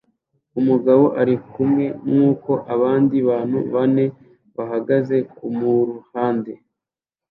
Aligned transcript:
Umugabo 0.59 1.05
arikumwe 1.21 1.85
nkuko 2.11 2.51
abandi 2.73 3.15
bantu 3.29 3.57
bane 3.73 4.05
bahagaze 4.55 5.17
kumuruhande 5.35 6.53